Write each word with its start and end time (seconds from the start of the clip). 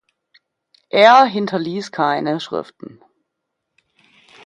Er 0.89 1.25
hinterließ 1.25 1.91
keine 1.91 2.39
Schriften. 2.39 3.01